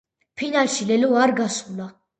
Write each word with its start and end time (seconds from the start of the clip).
ფინალში 0.41 0.89
ლელო 0.93 1.13
არ 1.27 1.37
გასულა. 1.43 1.91